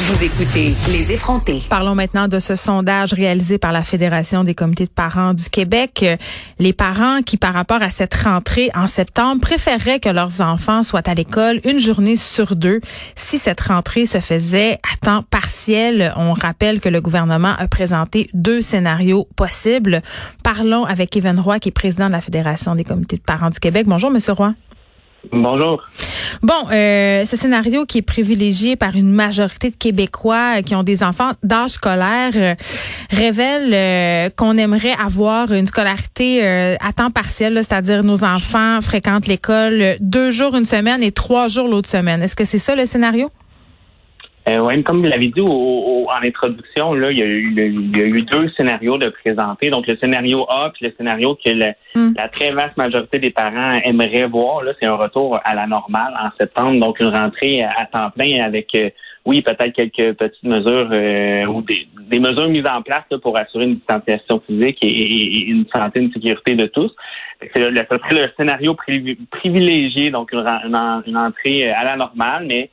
[0.00, 1.60] vous écoutez Les effrontés.
[1.68, 6.06] Parlons maintenant de ce sondage réalisé par la Fédération des comités de parents du Québec.
[6.60, 11.08] Les parents qui, par rapport à cette rentrée en septembre, préféreraient que leurs enfants soient
[11.08, 12.80] à l'école une journée sur deux
[13.16, 16.12] si cette rentrée se faisait à temps partiel.
[16.16, 20.02] On rappelle que le gouvernement a présenté deux scénarios possibles.
[20.44, 23.58] Parlons avec Kevin Roy, qui est président de la Fédération des comités de parents du
[23.58, 23.86] Québec.
[23.88, 24.54] Bonjour, Monsieur Roy.
[25.32, 25.82] Bonjour.
[26.42, 31.02] Bon, euh, ce scénario qui est privilégié par une majorité de Québécois qui ont des
[31.02, 32.54] enfants d'âge scolaire euh,
[33.10, 39.96] révèle euh, qu'on aimerait avoir une scolarité à temps partiel, c'est-à-dire nos enfants fréquentent l'école
[40.00, 42.22] deux jours une semaine et trois jours l'autre semaine.
[42.22, 43.30] Est-ce que c'est ça le scénario?
[44.48, 48.96] Euh, oui, comme vous l'avez dit en introduction, là, il y, a eu, deux scénarios
[48.96, 49.68] de présenter.
[49.68, 52.14] Donc, le scénario A puis le scénario que hmm.
[52.16, 56.14] la très vaste majorité des parents aimeraient voir, là, c'est un retour à la normale
[56.18, 56.80] en septembre.
[56.80, 58.88] Donc, une rentrée à, temps plein avec, euh,
[59.26, 63.74] oui, peut-être quelques petites mesures euh, ou des, mesures mises en place pour assurer une
[63.74, 66.94] distanciation physique et, une santé, une sécurité de tous.
[67.52, 68.74] C'est le, le, scénario
[69.30, 70.40] privilégié, donc une,
[71.06, 72.70] une entrée à la normale, mais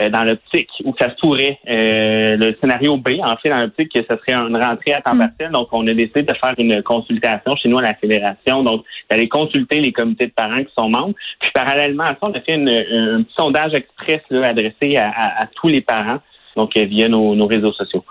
[0.00, 3.92] euh, dans l'optique où ça se pourrait euh, le scénario B, en fait, dans l'optique
[3.92, 5.18] que ce serait une rentrée à temps mm.
[5.18, 5.50] partiel.
[5.50, 9.28] Donc, on a décidé de faire une consultation chez nous à la Fédération, donc d'aller
[9.28, 11.14] consulter les comités de parents qui sont membres.
[11.40, 15.46] Puis, parallèlement à ça, on a fait une, un petit sondage express là, adressé à,
[15.56, 16.20] tous les parents,
[16.56, 18.04] donc euh, via nos, nos réseaux sociaux.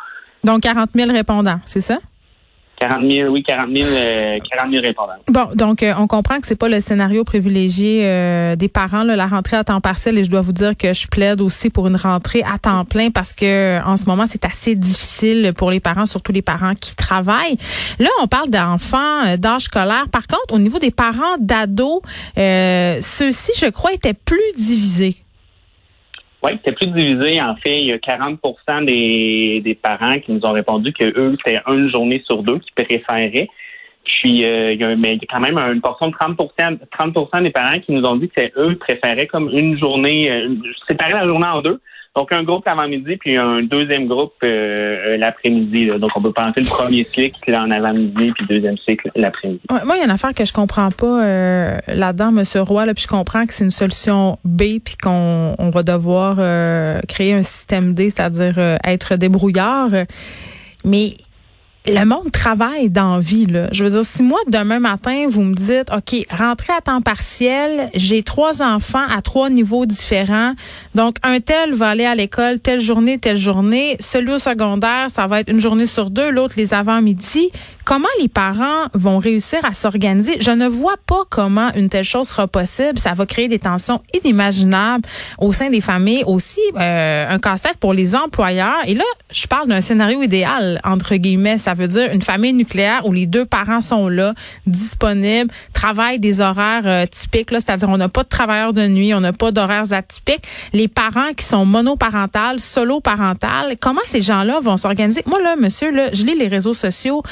[0.43, 1.97] Donc, 40 000 répondants, c'est ça?
[2.81, 3.87] 40 000, oui, 40 000,
[4.49, 5.13] 40 000 répondants.
[5.27, 9.15] Bon, donc euh, on comprend que c'est pas le scénario privilégié euh, des parents, là,
[9.15, 11.85] la rentrée à temps partiel, et je dois vous dire que je plaide aussi pour
[11.85, 15.79] une rentrée à temps plein parce que en ce moment c'est assez difficile pour les
[15.79, 17.57] parents, surtout les parents qui travaillent.
[17.99, 20.05] Là, on parle d'enfants euh, d'âge scolaire.
[20.11, 22.01] Par contre, au niveau des parents d'ados,
[22.35, 25.20] ceux-ci, je crois, étaient plus divisés.
[26.43, 27.39] Oui, c'est plus divisé.
[27.41, 28.39] En fait, il y a 40
[28.85, 32.85] des, des parents qui nous ont répondu que eux, c'était une journée sur deux qu'ils
[32.85, 33.47] préféraient.
[34.03, 36.35] Puis euh, il, y a, mais il y a quand même une portion de 30
[36.91, 40.49] 30 des parents qui nous ont dit que eux préféraient comme une journée, euh,
[40.87, 41.79] séparer la journée en deux.
[42.13, 44.47] Donc, un groupe l'avant-midi, puis un deuxième groupe euh,
[45.13, 45.85] euh, l'après-midi.
[45.97, 49.61] Donc, on peut penser le premier cycle en avant-midi, puis le deuxième cycle l'après-midi.
[49.69, 52.43] moi, il y a une affaire que je comprends pas euh, là-dedans, M.
[52.63, 56.35] Roy, là, puis je comprends que c'est une solution B, puis qu'on on va devoir
[57.07, 59.91] créer un système D, c'est-à-dire être débrouillard.
[60.83, 61.13] Mais
[61.87, 63.47] le monde travaille dans vie.
[63.47, 63.67] Là.
[63.71, 67.89] Je veux dire, si moi, demain matin, vous me dites, OK, rentrez à temps partiel,
[67.95, 70.53] j'ai trois enfants à trois niveaux différents.
[70.93, 73.97] Donc, un tel va aller à l'école telle journée, telle journée.
[73.99, 77.49] Celui au secondaire, ça va être une journée sur deux, l'autre les avant-midi.
[77.83, 80.37] Comment les parents vont réussir à s'organiser?
[80.39, 82.99] Je ne vois pas comment une telle chose sera possible.
[82.99, 85.03] Ça va créer des tensions inimaginables
[85.39, 86.23] au sein des familles.
[86.27, 88.77] Aussi, euh, un casse-tête pour les employeurs.
[88.85, 91.57] Et là, je parle d'un scénario idéal, entre guillemets.
[91.73, 94.33] Veut dire une famille nucléaire où les deux parents sont là,
[94.65, 97.49] disponibles, travaillent des horaires euh, typiques.
[97.51, 100.43] C'est-à-dire, on n'a pas de travailleurs de nuit, on n'a pas d'horaires atypiques.
[100.73, 105.23] Les parents qui sont monoparentales, solo-parentales, comment ces gens-là vont s'organiser?
[105.25, 107.23] Moi, là, monsieur, là, je lis les réseaux sociaux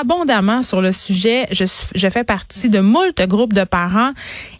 [0.00, 1.46] abondamment sur le sujet.
[1.50, 4.12] Je, fais partie de moult groupes de parents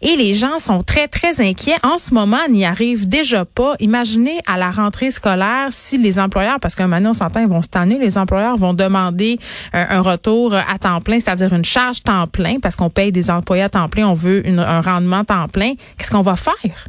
[0.03, 1.77] et les gens sont très, très inquiets.
[1.83, 3.75] En ce moment, n'y arrivent déjà pas.
[3.81, 7.63] Imaginez à la rentrée scolaire si les employeurs, parce qu'un moment, on s'entend, ils vont
[7.63, 9.26] se tanner, les employeurs vont demander
[9.75, 13.31] euh, un retour à temps plein, c'est-à-dire une charge temps plein, parce qu'on paye des
[13.31, 15.75] employés à temps plein, on veut un rendement temps plein.
[15.97, 16.87] Qu'est-ce qu'on va faire?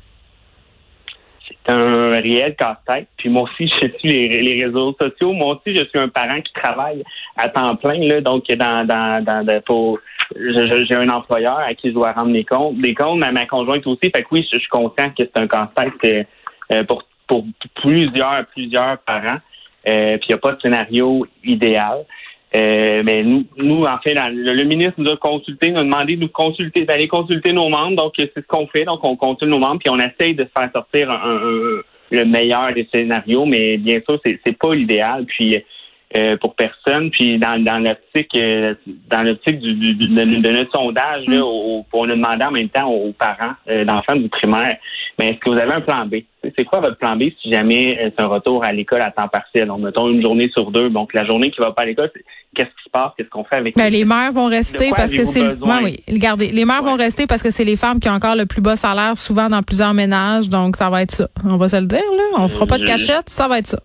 [1.67, 3.07] c'est un réel casse-tête.
[3.17, 5.33] Puis moi aussi, je suis les, les, réseaux sociaux.
[5.33, 7.03] Moi aussi, je suis un parent qui travaille
[7.35, 7.99] à temps plein.
[7.99, 9.99] Là, donc, dans, dans, dans pour,
[10.35, 13.85] j'ai un employeur à qui je dois rendre des comptes, des comptes, mais ma conjointe
[13.87, 14.11] aussi.
[14.15, 16.25] Fait que oui, je, suis conscient que c'est un casse-tête
[16.71, 17.45] euh, pour, pour
[17.75, 19.39] plusieurs, plusieurs parents.
[19.87, 22.05] Euh, puis il n'y a pas de scénario idéal.
[22.57, 26.21] Euh, mais nous, nous, en fait, le, ministre nous a consulté, nous a demandé de
[26.21, 27.95] nous consulter, d'aller consulter nos membres.
[27.95, 28.85] Donc, c'est ce qu'on fait.
[28.85, 31.09] Donc, on consulte nos membres, puis on essaye de faire sortir
[32.11, 33.45] le meilleur des scénarios.
[33.45, 35.25] Mais bien sûr, c'est, c'est pas l'idéal.
[35.25, 35.61] Puis
[36.15, 37.11] euh, pour personne.
[37.11, 38.75] Puis dans, dans l'optique euh,
[39.09, 41.83] dans l'optique du, du, de, notre sondage, là, mm.
[41.91, 44.77] on a demandé en même temps aux parents euh, d'enfants du primaire,
[45.19, 46.19] mais est-ce que vous avez un plan B?
[46.55, 49.67] C'est quoi votre plan B si jamais c'est un retour à l'école à temps partiel?
[49.67, 50.89] Donc, mettons une journée sur deux.
[50.89, 52.09] Donc, la journée qui va pas à l'école,
[52.55, 53.11] qu'est-ce qui se passe?
[53.17, 56.63] Qu'est-ce qu'on fait avec mais les mères vont rester parce que c'est oui, regardez, les
[56.63, 59.17] mères vont rester parce que c'est les femmes qui ont encore le plus bas salaire
[59.17, 60.47] souvent dans plusieurs ménages.
[60.47, 61.27] Donc, ça va être ça.
[61.43, 62.23] On va se le dire, là.
[62.37, 63.79] On fera pas de cachette, ça va être ça.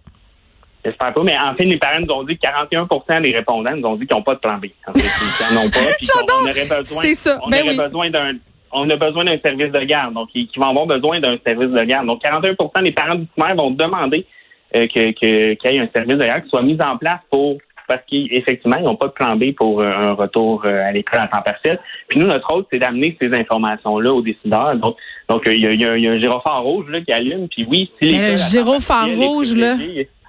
[0.85, 3.89] J'espère pas, mais en fait, les parents nous ont dit que 41% des répondants nous
[3.89, 4.67] ont dit qu'ils n'ont pas de plan B.
[4.87, 5.79] En fait, ils n'en ont pas.
[5.79, 7.39] on aurait besoin, ça.
[7.43, 8.33] On ben besoin d'un
[8.73, 10.15] on a besoin d'un service de garde.
[10.15, 12.07] Donc, ils, vont avoir besoin d'un service de garde.
[12.07, 14.27] Donc, 41% des parents du primaire vont demander
[14.75, 17.59] euh, que, qu'il y ait un service de garde qui soit mis en place pour
[17.89, 21.19] parce qu'effectivement, ils n'ont pas de plan B pour euh, un retour euh, à l'école
[21.21, 21.79] à temps partiel.
[22.09, 24.77] Puis nous, notre rôle, c'est d'amener ces informations-là aux décideurs.
[24.77, 24.97] Donc,
[25.29, 27.49] donc il y, a, un gyrophare rouge là, qui allume.
[27.49, 29.77] Puis oui, si Le gyrophare rouge, là.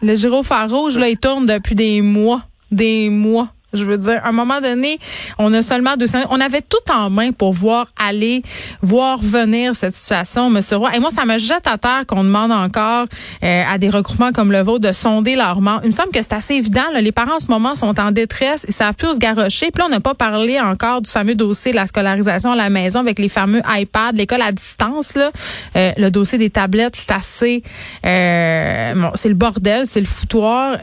[0.03, 2.44] Le gyrophare rouge, là, il tourne depuis des mois.
[2.71, 3.52] Des mois.
[3.73, 4.99] Je veux dire, à un moment donné,
[5.39, 6.19] on a seulement 200.
[6.29, 8.43] On avait tout en main pour voir aller,
[8.81, 10.95] voir venir cette situation, Monsieur Roy.
[10.95, 13.07] Et moi, ça me jette à terre qu'on demande encore
[13.43, 15.81] euh, à des regroupements comme le vôtre de sonder leur mort.
[15.83, 16.83] Il me semble que c'est assez évident.
[16.93, 19.71] Là, les parents en ce moment sont en détresse, ils savent plus où se garrocher.
[19.71, 22.69] Puis là, on n'a pas parlé encore du fameux dossier de la scolarisation à la
[22.69, 25.15] maison avec les fameux iPads, l'école à distance.
[25.15, 25.31] Là,
[25.75, 27.63] euh, le dossier des tablettes, c'est assez,
[28.05, 30.77] euh, bon, c'est le bordel, c'est le foutoir.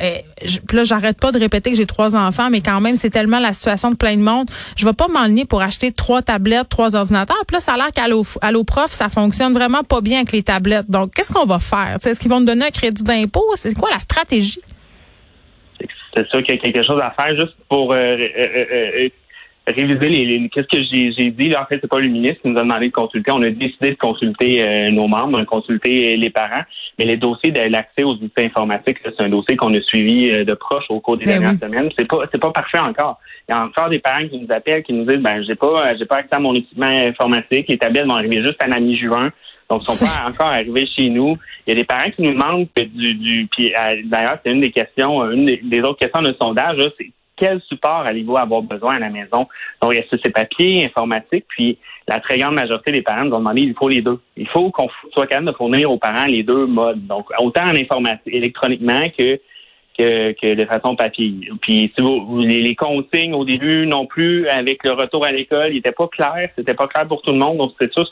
[0.44, 3.10] Je, puis là, j'arrête pas de répéter que j'ai trois enfants, mais quand même, c'est
[3.10, 4.48] tellement la situation de plein de monde.
[4.76, 7.42] Je vais pas m'enligner pour acheter trois tablettes, trois ordinateurs.
[7.46, 8.08] Puis là, ça a l'air qu'à
[8.50, 10.90] l'OPROF, ça fonctionne vraiment pas bien avec les tablettes.
[10.90, 11.98] Donc, qu'est-ce qu'on va faire?
[12.04, 13.44] Est-ce qu'ils vont nous donner un crédit d'impôt?
[13.54, 14.60] C'est quoi la stratégie?
[16.14, 19.08] C'est sûr qu'il y a quelque chose à faire juste pour euh, euh, euh,
[19.70, 20.82] réviser les, qu'est-ce que
[21.16, 21.48] j'ai dit?
[21.48, 23.30] Là en fait c'est pas le ministre qui nous a demandé de consulter.
[23.32, 26.62] On a décidé de consulter euh, nos membres de consulter euh, les parents.
[26.98, 30.44] Mais les dossiers de l'accès aux outils informatiques c'est un dossier qu'on a suivi euh,
[30.44, 31.90] de proche au cours des ben dernières semaines.
[31.98, 33.18] C'est pas c'est pas parfait encore.
[33.48, 35.96] Il y a encore des parents qui nous appellent qui nous disent ben j'ai pas
[35.96, 37.66] j'ai pas accès à mon équipement informatique.
[37.68, 39.30] Les tablettes vont arriver juste à la mi-juin.
[39.70, 41.36] Donc, ils sont pas encore arrivés chez nous.
[41.64, 43.72] Il y a des parents qui nous demandent du, du puis
[44.04, 48.36] d'ailleurs, c'est une des questions, une des, autres questions de sondage, c'est quel support allez-vous
[48.36, 49.48] avoir besoin à la maison?
[49.80, 51.46] Donc, est-ce que c'est papier, informatique?
[51.48, 54.20] Puis, la très grande majorité des parents nous ont demandé, il faut les deux.
[54.36, 57.06] Il faut qu'on soit capable de fournir aux parents les deux modes.
[57.06, 59.40] Donc, autant en informatique, électroniquement que,
[59.98, 61.32] de façon papier.
[61.62, 65.76] Puis, si vous, les, consignes au début non plus, avec le retour à l'école, il
[65.76, 66.50] n'était pas clair.
[66.56, 67.56] C'était pas clair pour tout le monde.
[67.56, 68.10] Donc, c'est sûr ce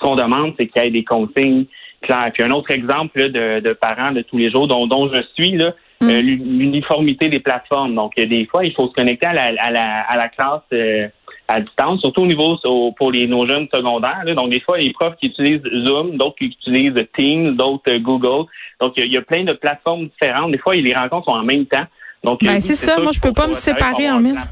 [0.00, 1.64] qu'on, demande, c'est qu'il y ait des consignes
[2.02, 2.30] claires.
[2.32, 5.52] Puis, un autre exemple de, de parents de tous les jours dont, dont je suis,
[5.52, 6.58] là, euh, mm.
[6.58, 7.94] l'uniformité des plateformes.
[7.94, 11.08] Donc, des fois, il faut se connecter à la, à la, à la classe euh,
[11.48, 12.56] à distance, surtout au niveau
[12.96, 14.24] pour les nos jeunes secondaires.
[14.36, 18.48] Donc, des fois, les profs qui utilisent Zoom, d'autres qui utilisent Teams, d'autres euh, Google.
[18.80, 20.52] Donc, il y, a plein de plateformes différentes.
[20.52, 21.86] Des fois, les rencontres sont en même temps.
[22.24, 22.98] Donc, ben, c'est ça.
[23.00, 24.42] Moi, je peux pas me séparer en même.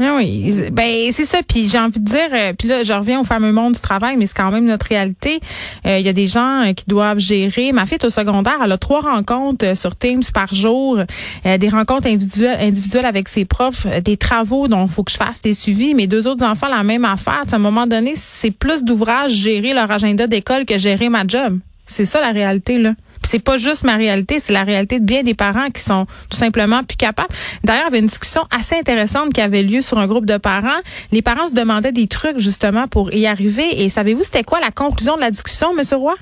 [0.00, 1.40] Ah oui, ben c'est ça.
[1.42, 4.16] Puis j'ai envie de dire, euh, puis là, je reviens au fameux monde du travail,
[4.16, 5.40] mais c'est quand même notre réalité.
[5.86, 7.72] Euh, il y a des gens euh, qui doivent gérer.
[7.72, 11.00] Ma fille est au secondaire, elle a trois rencontres sur Teams par jour,
[11.44, 15.40] des rencontres individuelles, individuelles avec ses profs, des travaux dont il faut que je fasse
[15.40, 15.94] des suivis.
[15.94, 17.42] Mes deux autres enfants, la même affaire.
[17.50, 21.58] à un moment donné, c'est plus d'ouvrage gérer leur agenda d'école que gérer ma job.
[21.86, 22.92] C'est ça la réalité là
[23.28, 26.36] c'est pas juste ma réalité, c'est la réalité de bien des parents qui sont tout
[26.36, 27.28] simplement plus capables.
[27.62, 30.38] D'ailleurs, il y avait une discussion assez intéressante qui avait lieu sur un groupe de
[30.38, 30.80] parents.
[31.12, 33.82] Les parents se demandaient des trucs justement pour y arriver.
[33.82, 36.14] Et savez-vous c'était quoi la conclusion de la discussion, Monsieur Roy?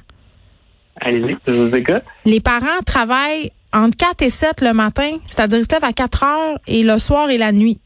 [1.00, 2.02] Allez-y, je vous écoute.
[2.24, 6.24] Les parents travaillent entre 4 et 7 le matin, c'est-à-dire ils se lèvent à 4
[6.24, 7.78] heures et le soir et la nuit.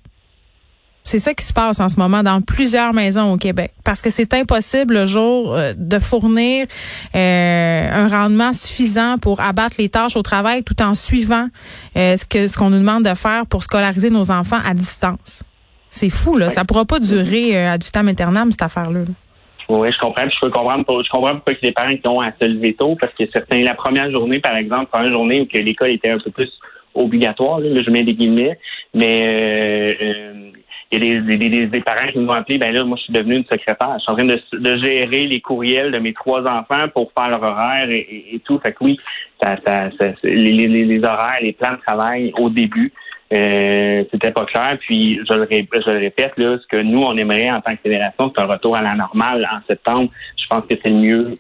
[1.11, 3.73] C'est ça qui se passe en ce moment dans plusieurs maisons au Québec.
[3.85, 6.69] Parce que c'est impossible le jour euh, de fournir
[7.17, 11.49] euh, un rendement suffisant pour abattre les tâches au travail tout en suivant
[11.97, 15.43] euh, ce que ce qu'on nous demande de faire pour scolariser nos enfants à distance.
[15.91, 16.49] C'est fou, là.
[16.49, 19.01] Ça pourra pas durer à vitam aeternam, cette affaire-là.
[19.69, 20.31] Oui, je comprends.
[20.31, 20.85] Je peux comprendre.
[20.87, 23.75] Je comprends pourquoi les parents qui ont à se lever tôt, parce que certains, la
[23.75, 26.53] première journée, par exemple, première journée où que l'école était un peu plus
[26.95, 28.57] obligatoire, là, je mets des guillemets,
[28.95, 29.97] mais
[30.93, 33.13] il y a des, des, des, parents qui m'ont appelé, ben là, moi, je suis
[33.13, 33.95] devenu une secrétaire.
[33.99, 37.29] Je suis en train de, de, gérer les courriels de mes trois enfants pour faire
[37.29, 38.59] leur horaire et, et, tout.
[38.59, 38.99] Fait que oui,
[39.41, 39.89] ça, ça,
[40.25, 42.93] les, les, les, horaires, les plans de travail au début,
[43.33, 44.79] euh, c'était pas clair.
[44.81, 47.83] Puis je le, je le répète, là, ce que nous, on aimerait en tant que
[47.83, 50.11] fédération, c'est un retour à la normale en septembre.
[50.37, 51.35] Je pense que c'est le mieux.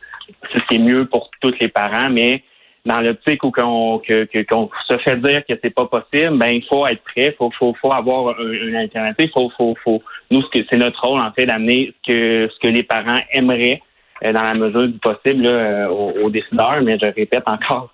[0.70, 2.44] C'est mieux pour tous les parents, mais
[2.86, 6.64] dans l'optique où qu'on que, qu'on se fait dire que c'est pas possible, ben il
[6.64, 11.00] faut être prêt, faut faut faut avoir une alternative, faut faut faut nous c'est notre
[11.02, 13.82] rôle en fait d'amener ce que ce que les parents aimeraient
[14.22, 16.82] dans la mesure du possible aux, décideurs.
[16.82, 17.92] Mais je répète encore,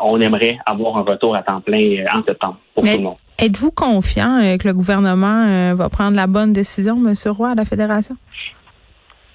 [0.00, 3.16] on aimerait avoir un retour à temps plein en septembre pour tout le monde.
[3.38, 7.14] Êtes-vous confiant que le gouvernement va prendre la bonne décision, M.
[7.26, 8.16] Roy, à la Fédération?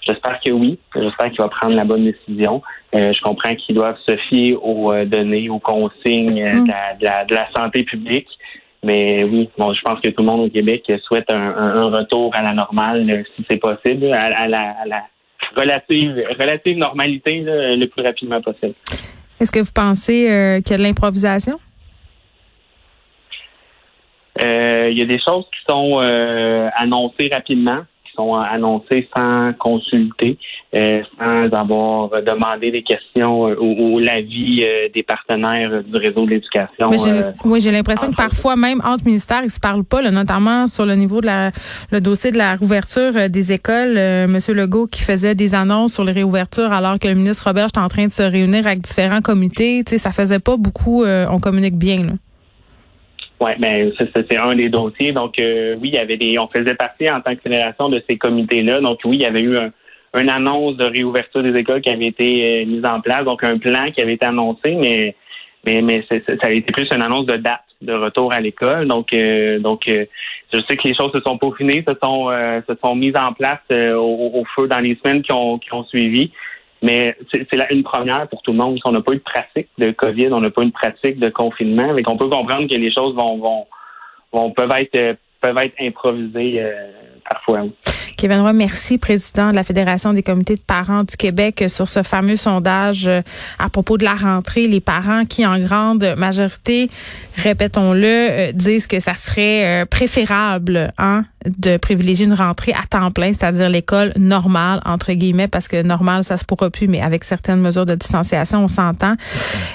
[0.05, 0.77] J'espère que oui.
[0.95, 2.61] J'espère qu'il va prendre la bonne décision.
[2.93, 6.67] Euh, je comprends qu'ils doivent se fier aux euh, données, aux consignes euh, mm.
[6.99, 8.27] de, la, santé publique.
[8.83, 12.43] Mais oui, bon, je pense que tout le monde au Québec souhaite un, retour à
[12.43, 14.75] la normale, si c'est possible, à, la,
[15.57, 18.75] relative, relative normalité le plus rapidement possible.
[19.39, 21.59] Est-ce que vous pensez qu'il y a de l'improvisation?
[24.39, 25.97] Il y a des choses qui sont
[26.77, 27.85] annoncées rapidement
[28.15, 30.37] sont annoncés sans consulter,
[30.75, 36.31] euh, sans avoir demandé des questions euh, ou, l'avis euh, des partenaires du réseau de
[36.31, 36.89] l'éducation.
[37.45, 40.95] oui, j'ai l'impression que parfois, même entre ministères, ils se parlent pas, notamment sur le
[40.95, 41.51] niveau de la
[41.91, 43.97] le dossier de la réouverture des écoles.
[44.27, 47.79] Monsieur Legault qui faisait des annonces sur les réouvertures alors que le ministre Robert est
[47.79, 49.83] en train de se réunir avec différents comités.
[49.85, 51.03] Tu sais, ça faisait pas beaucoup.
[51.05, 51.97] on communique bien.
[51.97, 52.13] Là.
[53.41, 55.11] Oui, ben, c'est un des dossiers.
[55.11, 58.01] Donc euh, oui, il y avait des, on faisait partie en tant que fédération de
[58.09, 58.79] ces comités-là.
[58.79, 59.71] Donc oui, il y avait eu un,
[60.17, 63.57] une annonce de réouverture des écoles qui avait été euh, mise en place, donc un
[63.57, 65.15] plan qui avait été annoncé, mais
[65.65, 68.87] mais mais ça a été plus une annonce de date de retour à l'école.
[68.87, 72.95] Donc euh, donc je sais que les choses se sont peaufinées, se sont se sont
[72.95, 76.31] mises en place au, au, feu dans les semaines qui ont qui ont suivi.
[76.85, 78.79] Mais c'est une première pour tout le monde.
[78.85, 81.29] On n'a pas eu de pratique de COVID, on n'a pas eu de pratique de
[81.29, 81.95] confinement.
[81.95, 83.65] Mais on peut comprendre que les choses vont, vont,
[84.31, 86.91] vont peuvent être peuvent être improvisées euh,
[88.17, 92.01] Kevin Roy, merci, président de la Fédération des comités de parents du Québec, sur ce
[92.01, 93.21] fameux sondage euh,
[93.59, 94.67] à propos de la rentrée.
[94.67, 96.89] Les parents qui, en grande majorité,
[97.35, 103.27] répétons-le, euh, disent que ça serait préférable hein, de privilégier une rentrée à temps plein,
[103.27, 107.59] c'est-à-dire l'école normale, entre guillemets, parce que normal, ça se pourra plus, mais avec certaines
[107.59, 109.15] mesures de distanciation, on s'entend.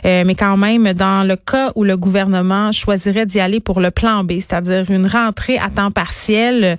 [0.04, 3.90] Euh, mais quand même, dans le cas où le gouvernement choisirait d'y aller pour le
[3.90, 6.76] plan B, c'est-à-dire une rentrée à temps partiel,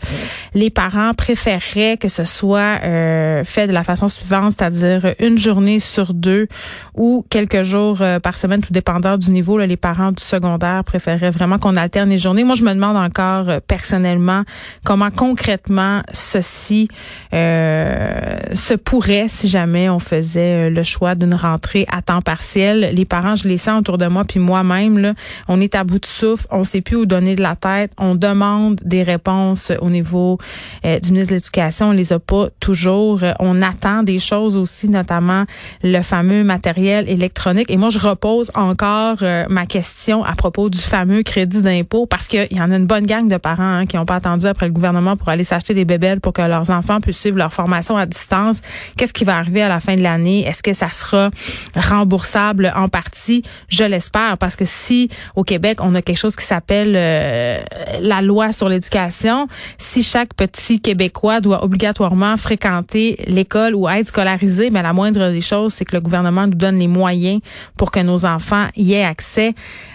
[0.69, 6.13] parents préféreraient que ce soit euh, fait de la façon suivante, c'est-à-dire une journée sur
[6.13, 6.47] deux
[6.95, 9.57] ou quelques jours euh, par semaine, tout dépendant du niveau.
[9.57, 12.43] Les parents du secondaire préféreraient vraiment qu'on alterne les journées.
[12.43, 14.43] Moi, je me demande encore personnellement
[14.83, 16.87] comment concrètement ceci
[17.33, 22.91] euh, se pourrait si jamais on faisait euh, le choix d'une rentrée à temps partiel.
[22.93, 25.13] Les parents, je les sens autour de moi, puis moi-même,
[25.47, 28.15] on est à bout de souffle, on sait plus où donner de la tête, on
[28.15, 30.37] demande des réponses au niveau
[30.85, 33.21] euh, du ministre de l'Éducation, on les a pas toujours.
[33.39, 35.45] On attend des choses aussi, notamment
[35.83, 37.69] le fameux matériel électronique.
[37.69, 39.17] Et moi, je repose encore
[39.49, 43.05] ma question à propos du fameux crédit d'impôt parce qu'il y en a une bonne
[43.05, 45.85] gang de parents hein, qui n'ont pas attendu après le gouvernement pour aller s'acheter des
[45.85, 48.57] bébelles pour que leurs enfants puissent suivre leur formation à distance.
[48.97, 50.45] Qu'est-ce qui va arriver à la fin de l'année?
[50.47, 51.29] Est-ce que ça sera
[51.75, 53.43] remboursable en partie?
[53.69, 57.61] Je l'espère parce que si au Québec, on a quelque chose qui s'appelle euh,
[58.01, 64.71] la loi sur l'éducation, si chaque petit Québécois doit obligatoirement fréquenter l'école ou être scolarisé,
[64.71, 67.41] mais la moindre des choses, c'est que le gouvernement nous donne les moyens
[67.77, 69.53] pour que nos enfants y aient accès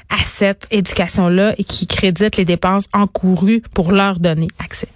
[0.09, 4.87] à cette éducation-là et qui crédite les dépenses encourues pour leur donner accès.